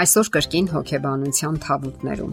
Այսօր 0.00 0.28
կրկին 0.34 0.68
հոգեբանության 0.70 1.56
թավուտներում։ 1.60 2.30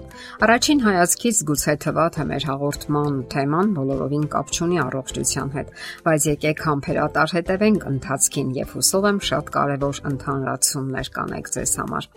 Առաջին 0.48 0.82
հայացքից 0.86 1.40
գուցե 1.50 1.74
թվա 1.84 2.06
թե 2.16 2.26
մեր 2.30 2.46
հաղորդման 2.48 3.18
թեման 3.34 3.74
բոլորովին 3.78 4.28
կապ 4.36 4.54
չունի 4.56 4.80
առողջության 4.84 5.52
հետ, 5.58 5.74
բայց 6.06 6.28
եկեք 6.32 6.64
համբերատար 6.68 7.34
հետևենք 7.38 7.88
ընթացքին 7.92 8.54
եւ 8.58 8.72
հուսով 8.78 9.08
եմ 9.12 9.20
շատ 9.32 9.52
կարեւոր 9.58 10.02
ընդհանրացումներ 10.12 11.12
կանեք 11.18 11.52
ձեզ 11.58 11.74
համար։ 11.82 12.10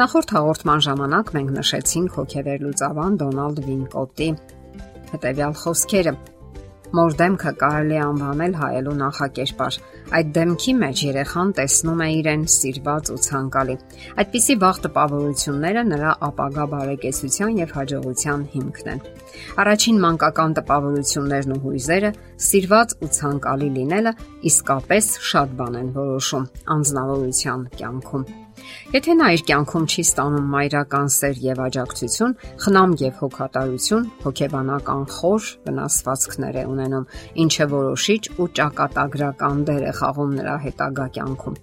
Նախորդ 0.00 0.34
հաղորդման 0.36 0.84
ժամանակ 0.90 1.32
մենք 1.38 1.54
նշեցինք 1.60 2.20
հոգեվեր 2.20 2.66
լուծավան 2.66 3.18
Դոնալդ 3.24 3.64
Վինկոտի 3.70 4.30
հետեւյալ 5.14 5.56
խոսքերը 5.64 6.14
Մոր 6.90 7.12
դեմքը 7.14 7.50
կարելի 7.54 7.94
է 7.94 7.98
անվանել 8.02 8.54
հայելու 8.58 8.92
նախակերպար։ 9.00 9.76
Այդ 10.18 10.30
դեմքի 10.34 10.72
մեջ 10.80 11.02
երեխան 11.06 11.52
տեսնում 11.60 12.02
է 12.02 12.08
իրեն 12.16 12.42
սիրված 12.54 13.10
ու 13.14 13.18
ցանկալի։ 13.26 13.76
Այդպիսի 14.22 14.56
վաղ 14.64 14.80
տպավորությունները 14.86 15.84
նրա 15.92 16.16
ապագա 16.30 16.66
բարեկեցության 16.74 17.60
եւ 17.60 17.76
հաջողության 17.78 18.44
հիմքն 18.56 18.90
են։ 18.90 19.00
Առաջին 19.62 20.02
մանկական 20.06 20.58
տպավորություններն 20.58 21.54
ու 21.54 21.62
հույզերը 21.70 22.14
սիրված 22.50 22.98
ու 23.06 23.12
ցանկալի 23.20 23.72
լինելը 23.78 24.16
իսկապես 24.50 25.14
շատ 25.30 25.58
բան 25.62 25.82
են 25.84 25.90
որոշում 26.00 26.50
անznավորության 26.74 27.68
կյանքում։ 27.78 28.30
Եթե 28.94 29.16
նա 29.20 29.30
իր 29.36 29.42
կյանքում 29.50 29.88
չի 29.90 30.04
ստանում 30.08 30.50
մայրական 30.54 31.10
սեր 31.16 31.40
եւ 31.46 31.62
աջակցություն, 31.66 32.36
խնամ 32.64 32.94
եւ 33.04 33.22
հոգատարություն, 33.22 34.06
հոգեբանական 34.26 35.08
խոր 35.16 35.48
վնասվածքներ 35.70 36.60
է 36.60 36.64
ունենում, 36.74 37.08
ինչը 37.46 37.66
որոշիչ 37.74 38.22
ու 38.36 38.52
ճակատագրական 38.60 39.66
դեր 39.70 39.90
է 39.90 39.96
խաղում 40.00 40.38
նրա 40.40 40.56
հետագա 40.68 41.10
կյանքում։ 41.18 41.60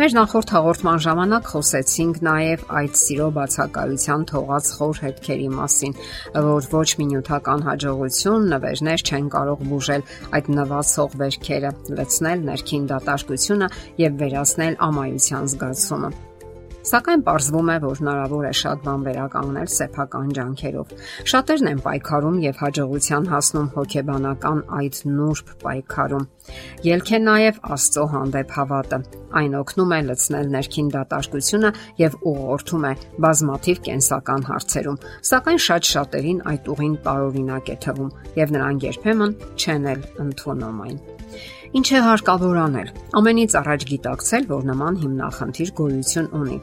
Մեր 0.00 0.14
նախորդ 0.16 0.52
հաղորդման 0.54 1.00
ժամանակ 1.04 1.48
խոսեցինք 1.52 2.20
նաև 2.26 2.62
այդ 2.80 2.94
սիրո 3.00 3.26
բացակայության 3.38 4.24
թողած 4.30 4.70
խոր 4.78 5.02
հետքերի 5.04 5.50
մասին, 5.56 5.96
որ 6.46 6.70
ոչ 6.72 6.86
մի 7.00 7.08
նյութական 7.10 7.66
հաջողություն, 7.68 8.48
նվերներ 8.54 9.04
չեն 9.10 9.28
կարող 9.36 9.68
բուժել 9.74 10.08
այդ 10.40 10.50
նվացող 10.56 11.20
վերքերը, 11.24 11.76
լցնել 12.00 12.48
ներքին 12.48 12.90
դատարկությունը 12.94 13.70
եւ 14.06 14.18
վերացնել 14.24 14.82
ամայության 14.90 15.54
զգացումը։ 15.54 16.12
Սակայն 16.80 17.22
ողջվում 17.26 17.70
է, 17.70 17.74
որ 17.84 17.98
հնարավոր 18.00 18.44
է 18.48 18.52
շատ 18.56 18.78
բան 18.86 19.02
վերականգնել 19.04 19.68
սեփական 19.72 20.30
ջանքերով։ 20.38 20.94
Շատերն 21.32 21.68
են 21.70 21.82
պայքարում 21.84 22.38
եւ 22.44 22.62
հաջողության 22.64 23.28
հասնում 23.32 23.68
հոգեբանական 23.74 24.62
այդ 24.80 25.00
նուրբ 25.18 25.52
պայքարում։ 25.60 26.24
Ելք 26.88 27.12
է 27.12 27.20
նաեւ 27.26 27.60
Աստծո 27.76 28.06
հանդեպ 28.14 28.56
հավատը։ 28.56 29.00
Այն 29.40 29.56
օգնում 29.60 29.94
է 29.94 30.00
լցնել 30.08 30.50
ներքին 30.56 30.90
դատարկությունը 30.96 31.70
եւ 32.00 32.18
ուղղորդում 32.32 32.88
է 32.90 32.92
բազմաթիվ 33.28 33.86
կենսական 33.90 34.48
հարցերում։ 34.50 35.00
Սակայն 35.30 35.64
շատ 35.68 35.94
շատերին 35.94 36.44
այդ 36.50 36.74
ուղին 36.74 37.00
տարօրինակ 37.06 37.72
է 37.76 37.80
թվում 37.86 38.12
եւ 38.40 38.54
նրանք 38.56 38.90
երբեմն 38.90 39.40
չեն 39.60 39.90
էլ 39.94 40.06
ընդունում 40.26 40.86
այն։ 40.88 41.19
Ինչ 41.78 41.86
է 41.94 42.00
հարկավոր 42.06 42.56
անել։ 42.64 42.88
Ամենից 43.20 43.56
առաջ 43.60 43.84
գիտակցել, 43.90 44.46
որ 44.50 44.64
նման 44.70 44.96
հիմնախնդիր 45.04 45.72
գոյություն 45.80 46.30
ունի 46.40 46.58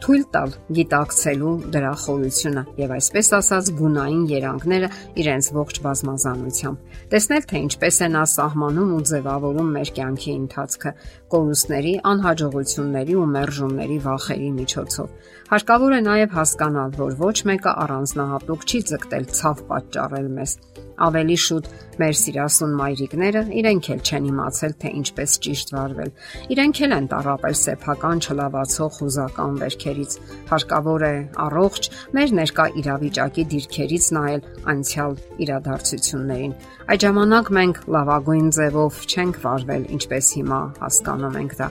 թույլ 0.00 0.22
տալ 0.34 0.52
գիտակցելու 0.76 1.52
դրա 1.74 1.90
խորությունը 2.02 2.62
եւ 2.80 2.94
այսպես 2.96 3.28
ասած 3.38 3.70
գունային 3.80 4.22
երանգները 4.30 4.88
իրենց 5.22 5.48
ողջ 5.56 5.80
բազմազանությամբ։ 5.86 6.96
Տեսնել 7.14 7.46
թե 7.50 7.62
ինչպես 7.66 8.00
է 8.00 8.08
նա 8.14 8.24
սահմանում 8.34 8.94
ու 8.96 9.02
ձևավորում 9.10 9.72
մեր 9.76 9.92
կյանքի 10.00 10.32
ընթացքը 10.40 10.94
կորուստների, 11.34 11.94
անհաջողությունների 12.10 13.18
ու 13.20 13.28
մերժումների 13.36 13.98
վախերի 14.06 14.50
միջոցով։ 14.60 15.08
Հարկավոր 15.50 15.96
է 15.96 16.00
նաև 16.06 16.36
հասկանալ, 16.40 16.92
որ 17.00 17.16
ոչ 17.20 17.36
մեկը 17.50 17.72
առանձնահատուկ 17.84 18.68
չի 18.70 18.80
ձգտել 18.90 19.24
ցավ 19.40 19.64
պատճառել 19.70 20.30
մեզ 20.38 20.54
ավելի 21.00 21.36
շուտ 21.44 21.68
մեր 22.00 22.16
սիրասուն 22.20 22.72
մայրիկները 22.80 23.42
իրենք 23.60 23.88
էլ 23.94 24.00
չեն 24.04 24.26
իմացել 24.30 24.74
թե 24.82 24.92
ինչպես 25.00 25.36
ճիշտ 25.46 25.72
վարվել։ 25.76 26.10
Իրենք 26.54 26.80
էլ 26.86 26.94
են 26.96 27.08
տարապել 27.12 27.56
սեփական 27.60 28.22
չլավացող 28.24 28.98
հուզական 29.00 29.60
դիրքերից։ 29.90 30.16
Հարկավոր 30.50 31.04
է 31.06 31.12
առողջ 31.44 31.88
մեր 32.14 32.32
ներկա 32.38 32.66
իրավիճակի 32.80 33.44
դիրքերից 33.54 34.08
նայել 34.16 34.46
անցյալ 34.74 35.18
իրադարձություններին։ 35.46 36.56
Այդ 36.90 37.04
ժամանակ 37.06 37.52
մենք 37.58 37.84
լավագույն 37.98 38.48
ձևով 38.60 39.04
չենք 39.10 39.44
վարվել, 39.44 39.86
ինչպես 39.98 40.34
հիմա 40.40 40.64
հասկանում 40.80 41.38
ենք 41.44 41.54
դա։ 41.60 41.70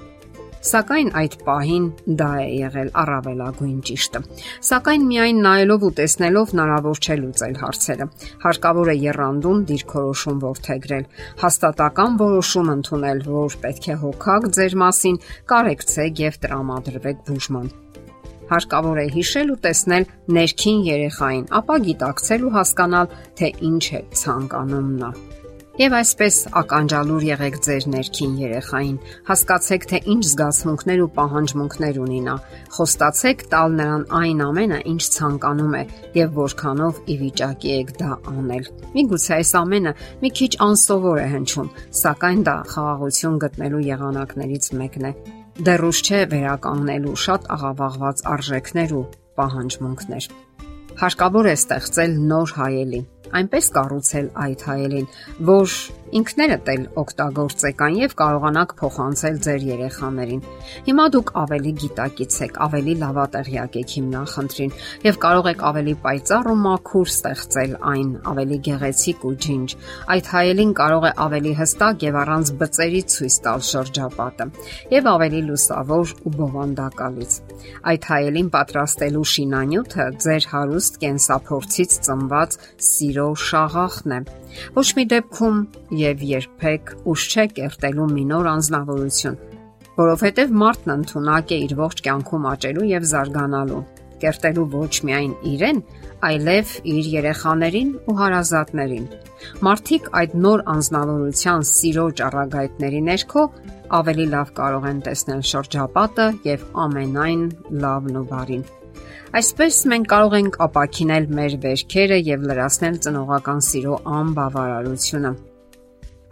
Սակայն 0.59 1.09
այդ 1.15 1.35
պահին 1.47 1.83
դա 2.19 2.29
է 2.43 2.47
եղել 2.59 2.89
առավելագույն 2.99 3.77
ճիշտը։ 3.87 4.21
Սակայն 4.69 5.05
միայն 5.07 5.39
նայելով 5.45 5.85
ու 5.87 5.91
տեսնելով 5.99 6.51
հնարավոր 6.51 6.99
չէ 6.99 7.17
լուծել 7.21 7.55
հարցերը։ 7.63 8.09
Հարկավոր 8.43 8.91
է 8.91 8.97
երանդուն 9.05 9.65
դիրքորոշում 9.71 10.43
որթեգրել, 10.43 11.09
հաստատական 11.47 12.23
որոշում 12.27 12.73
ընդունել, 12.75 13.27
որ 13.31 13.59
պետք 13.63 13.87
է 13.87 13.99
հոգաք 14.03 14.49
ձեր 14.59 14.81
մասին, 14.83 15.21
կարեկցեք 15.53 16.25
եւ 16.27 16.43
տրամադրվեք 16.43 17.23
բուժման 17.29 17.71
հարկավոր 18.51 19.01
է 19.05 19.07
հիշել 19.15 19.51
ու 19.55 19.59
տեսնել 19.65 20.07
ներքին 20.39 20.85
երեխային, 20.89 21.49
ապա 21.59 21.81
գիտակցել 21.89 22.47
ու 22.49 22.55
հասկանալ, 22.59 23.11
թե 23.39 23.51
ինչ 23.71 23.85
է 23.99 24.01
ցանկանում 24.23 24.95
նա։ 25.03 25.11
Եվ 25.79 25.93
այսպես 25.95 26.37
ականջալուր 26.59 27.23
եղեք 27.23 27.57
ձեր 27.63 27.85
ներքին 27.93 28.31
երեխային, 28.41 28.97
հասկացեք 29.29 29.85
թե 29.91 30.01
ինչ 30.11 30.23
զգացմունքներ 30.27 31.03
ու 31.05 31.07
պահանջմունքներ 31.19 31.99
ունի 32.03 32.19
նա։ 32.25 32.33
Խոստացեք 32.75 33.45
տալ 33.53 33.77
նրան 33.79 34.03
այն 34.19 34.43
ամենը, 34.49 34.81
ինչ 34.91 35.03
ցանկանում 35.15 35.79
է 35.79 35.83
եւ 36.19 36.35
որքանով 36.41 37.01
ի 37.07 37.17
վիճակի 37.23 37.73
եք 37.79 37.95
դա 38.03 38.11
անել։ 38.35 38.69
Միգուցե 38.99 39.33
այս 39.39 39.55
ամենը 39.63 39.97
մի 40.19 40.35
քիչ 40.43 40.53
անսովոր 40.67 41.23
է 41.23 41.27
հնչում, 41.39 41.73
սակայն 42.03 42.47
դա 42.51 42.61
խաղաղություն 42.75 43.43
գտնելու 43.47 43.85
եղանակներից 43.95 44.73
մեկն 44.83 45.13
է։ 45.15 45.38
Դեռուշ 45.59 45.99
չէ 46.07 46.19
վերականգնելու 46.31 47.13
շատ 47.19 47.47
աղավաղված 47.51 48.21
արժեքներ 48.31 48.91
ու 48.95 49.01
պահանջմունքներ։ 49.39 50.27
Հարկավոր 51.01 51.49
է 51.51 51.55
ստեղծել 51.59 52.13
նոր 52.29 52.53
հայելի 52.59 53.01
այնպես 53.39 53.71
կառուցել 53.77 54.27
այդ 54.45 54.67
հայելին, 54.69 55.07
որ 55.49 55.73
ինքներդ 56.09 56.69
էլ 56.73 56.85
օգտագործեք 56.97 57.81
այն 57.85 57.97
եւ 57.99 58.13
կարողանաք 58.19 58.71
փոխանցել 58.79 59.35
ձեր 59.45 59.65
երեխաներին։ 59.69 60.39
Հիմա 60.87 61.05
դուք 61.13 61.31
ավելի 61.41 61.73
գիտակից 61.83 62.37
եք, 62.45 62.57
ավելի 62.65 62.95
լավատեղյակ 63.03 63.77
եք 63.81 63.93
հիմնախնդրին 63.99 64.73
եւ 65.05 65.19
կարող 65.25 65.49
եք 65.51 65.61
ավելի 65.69 65.93
պայծառ 66.05 66.49
ու 66.49 66.57
մաքուր 66.63 67.11
ստեղծել 67.13 67.75
այն, 67.93 68.09
ավելի 68.33 68.59
գեղեցիկ 68.69 69.25
ու 69.29 69.33
ջինջ։ 69.45 69.75
Այդ 70.09 70.31
հայելին 70.33 70.73
կարող 70.79 71.05
է 71.09 71.13
ավելի 71.29 71.53
հստակ 71.59 72.05
եւ 72.09 72.19
առանց 72.23 72.53
բծերի 72.59 73.01
ցույց 73.13 73.35
տալ 73.45 73.63
շրջապատը 73.69 74.49
եւ 74.97 75.11
ավելի 75.13 75.41
լուսավոր 75.49 76.15
ու 76.25 76.33
բովանդակալից։ 76.39 77.37
Այդ 77.89 78.09
հայելին 78.09 78.49
պատրաստելու 78.55 79.27
շինանյութը 79.29 80.05
ձեր 80.25 80.49
հարուստ 80.53 80.99
կենսափորձից 81.03 81.97
ծնված 82.09 82.59
սիրո 82.89 83.18
շաղախն 83.49 84.15
է 84.17 84.19
Ոչ 84.75 84.87
մի 84.97 85.05
դեպքում 85.13 85.59
եւ 85.99 86.25
երբեք 86.29 86.91
ուշ 87.11 87.23
չէ 87.29 87.45
կերտելու 87.57 88.07
մի 88.15 88.25
նոր 88.31 88.49
անznավորություն, 88.53 89.37
որովհետեւ 89.99 90.53
մարդն 90.63 90.93
ընդունակ 90.95 91.53
է 91.53 91.59
իր 91.65 91.73
ողջ 91.79 92.03
կյանքում 92.07 92.47
աճելու 92.53 92.87
եւ 92.89 93.07
զարգանալու, 93.11 93.81
կերտելու 94.23 94.67
ոչ 94.73 94.93
միայն 95.09 95.35
իրեն, 95.53 95.81
այլև 96.29 96.73
իր 96.93 97.11
երեխաներին 97.19 97.91
ու 98.09 98.17
հարազատներին։ 98.19 99.05
Մարդիկ 99.69 100.09
այդ 100.19 100.33
նոր 100.45 100.65
անznավորության 100.73 101.69
սիրո 101.69 102.07
ճառագայթների 102.19 103.03
ներքո 103.11 103.45
ավելի 103.99 104.25
լավ 104.33 104.51
կարող 104.59 104.89
են 104.89 104.99
տեսնել 105.07 105.45
շրջապատը 105.53 106.27
եւ 106.49 106.67
ամենայն 106.87 107.47
լավն 107.85 108.19
ու 108.19 108.27
բարին։ 108.33 108.67
Այսպես 109.29 109.75
մենք 109.91 110.07
կարող 110.09 110.33
ենք 110.39 110.55
ապակինել 110.65 111.25
մեր 111.37 111.55
վերքերը 111.61 112.15
եւ 112.25 112.45
լրացնել 112.49 112.95
ծնողական 113.05 113.59
սիրո 113.61 113.97
անբավարարությունը։ 114.19 115.31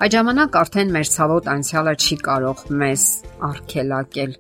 Այդ 0.02 0.16
ժամանակ 0.16 0.58
արդեն 0.62 0.94
մեր 0.96 1.12
ցավոտ 1.14 1.50
անցյալը 1.54 1.94
չի 2.02 2.18
կարող 2.26 2.64
մեզ 2.82 3.06
արգելակել 3.50 4.34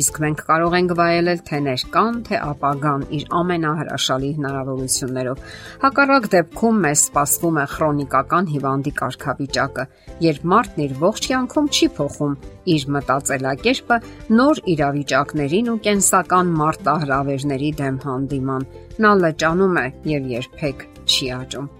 իսկ 0.00 0.18
մենք 0.24 0.40
կարող 0.48 0.74
ենք 0.78 0.94
վայելել 0.98 1.42
թե 1.48 1.58
ներկան, 1.64 2.16
թե 2.28 2.40
ապագան 2.44 3.04
իր 3.18 3.24
ամենահրաշալի 3.40 4.30
հնարավորություններով։ 4.38 5.44
Հակառակ 5.84 6.28
դեպքում 6.34 6.80
մեզ 6.84 7.04
սպասվում 7.04 7.60
է 7.62 7.66
քրոնիկական 7.74 8.50
հիվանդի 8.54 8.92
կարգավիճակը, 9.00 9.86
երբ 10.24 10.48
մարդն 10.54 10.84
իր 10.84 10.96
ողջ 11.04 11.28
կյանքում 11.34 11.70
չի 11.74 11.88
փոխում 11.98 12.34
իր 12.74 12.84
մտածելակերպը 12.94 13.98
նոր 14.40 14.60
իրավիճակներին 14.74 15.70
ու 15.74 15.78
կենսական 15.84 16.52
մարտահրավերների 16.64 17.70
դեմ 17.84 17.96
հանդիման։ 18.08 18.68
Նա 19.04 19.14
լճանում 19.24 19.80
է 19.84 19.86
եւ 20.14 20.28
երբեք 20.34 20.86
չի 21.04 21.32
աճում։ 21.38 21.72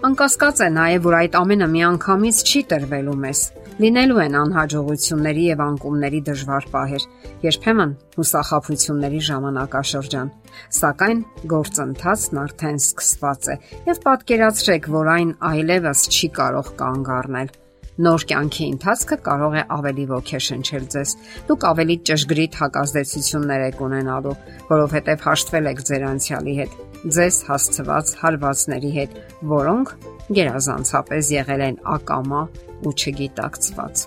Անկասկած 0.00 0.60
է 0.64 0.68
նաև, 0.72 1.02
որ 1.04 1.14
այդ 1.20 1.34
ամենը 1.36 1.66
միանգամից 1.74 2.38
չի 2.48 2.60
տրվելու 2.70 3.16
մեզ։ 3.20 3.40
Լինելու 3.80 4.18
են 4.20 4.34
անհաջողությունների 4.36 5.44
եւ 5.46 5.60
անկումների 5.64 6.18
դժվար 6.26 6.64
պահեր, 6.72 7.04
երբեմն 7.46 7.94
հուսախաբությունների 8.18 9.20
ժամանակաշրջան, 9.28 10.32
սակայն 10.78 11.22
գործընթացն 11.52 12.40
արդեն 12.42 12.80
սկսված 12.82 13.48
է 13.48 13.56
եւ 13.88 14.02
պատկերացրեք, 14.04 14.90
որ 15.00 15.10
այն 15.14 15.32
այլևս 15.48 16.04
չի 16.12 16.30
կարող 16.40 16.70
կանգ 16.82 17.10
առնել։ 17.16 17.56
Նոր 18.04 18.22
կյանքի 18.28 18.64
ընթացքը 18.74 19.20
կարող 19.24 19.56
է 19.60 19.64
ավելի 19.80 20.04
ոգեշնչել 20.12 20.84
ձեզ։ 20.92 21.10
Դուք 21.48 21.66
ավելի 21.70 21.96
ճշգրիտ 22.10 22.54
հակազդեցություններ 22.60 23.68
եք 23.70 23.84
ունենալու, 23.88 24.38
որովհետև 24.70 25.28
հաշտվել 25.30 25.70
եք 25.72 25.84
ձեր 25.88 26.08
անցյալի 26.10 26.54
հետ, 26.60 26.80
ձեզ 27.16 27.44
հասցված 27.48 28.16
հարվածների 28.24 28.92
հետ, 29.00 29.20
որոնք 29.52 29.94
գերազանցապես 30.36 31.32
եղել 31.40 31.64
են 31.70 31.80
ակամա 31.96 32.42
ու 32.86 32.94
չգիտակցված։ 33.00 34.04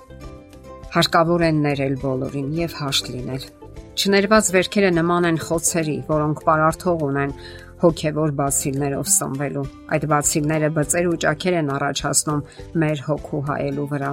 Հարկավոր 0.94 1.44
են 1.50 1.62
ներել 1.66 1.96
բոլորին 2.04 2.50
եւ 2.60 2.74
հաշտ 2.80 3.12
լինել։ 3.14 3.46
Չներված 3.94 4.50
վերքերը 4.54 4.90
նման 4.94 5.28
են 5.30 5.40
խոցերի, 5.44 5.98
որոնք 6.10 6.44
պարարթող 6.48 7.04
ունեն 7.08 7.34
հոգևոր 7.84 8.32
բացիլներով 8.40 9.10
սնվելու։ 9.14 9.64
Այդ 9.94 10.06
բացիլները 10.14 10.70
բծեր 10.78 11.10
ու 11.10 11.18
ճաքեր 11.24 11.58
են 11.60 11.72
առաջացնում 11.78 12.44
մեր 12.84 13.02
հոգու 13.08 13.42
հայելու 13.50 13.88
վրա։ 13.94 14.12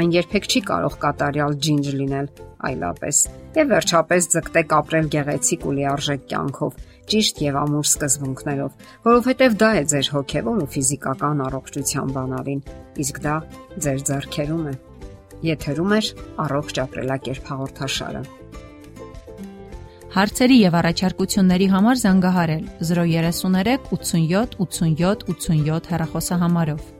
Այն 0.00 0.14
երբեք 0.16 0.48
չի 0.50 0.62
կարող 0.70 0.96
կատարյալ 1.04 1.58
ջինջ 1.66 1.90
լինել 2.00 2.30
այլապես։ 2.70 3.20
Եվ 3.60 3.70
վերջապես 3.74 4.28
ձգտեք 4.34 4.74
ապրել 4.80 5.10
գեղեցիկ 5.14 5.66
ու 5.66 5.74
լիարժեք 5.80 6.24
կյանքով, 6.30 6.80
ճիշտ 7.10 7.40
եւ 7.44 7.56
ամուր 7.60 7.86
սկզբունքներով, 7.90 8.84
որովհետեւ 9.06 9.56
դա 9.60 9.70
է 9.80 9.82
ձեր 9.92 10.10
հոգևոր 10.14 10.60
ու 10.64 10.68
ֆիզիկական 10.74 11.42
առողջության 11.46 12.12
բանալին, 12.16 12.60
իսկ 13.04 13.22
դա 13.24 13.36
ձեր 13.86 14.04
ձեռքերում 14.10 14.64
է։ 14.70 14.74
Եթերում 15.50 15.96
է 15.96 16.00
առողջ 16.44 16.80
ապրելակերպ 16.84 17.50
հաղորդաշարը։ 17.50 18.22
Հարցերի 20.10 20.56
եւ 20.58 20.76
առաջարկությունների 20.80 21.66
համար 21.70 22.00
զանգահարել 22.00 22.64
033 22.82 23.76
87 23.94 24.56
87 24.64 25.28
87 25.30 25.92
հեռախոսահամարով։ 25.92 26.99